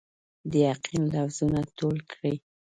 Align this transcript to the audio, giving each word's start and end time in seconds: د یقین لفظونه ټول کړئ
د 0.51 0.53
یقین 0.69 1.03
لفظونه 1.15 1.59
ټول 1.77 1.97
کړئ 2.11 2.35